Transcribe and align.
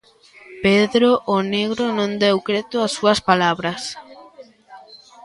Pedro 0.65 1.09
o 1.35 1.37
Negro 1.55 1.83
non 1.97 2.11
deu 2.23 2.37
creto 2.47 2.75
ás 2.85 2.91
súas 2.97 3.19
palabras. 3.29 3.81